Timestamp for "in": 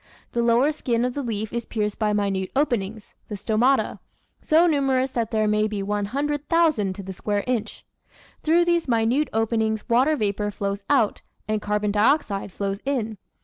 12.83-13.19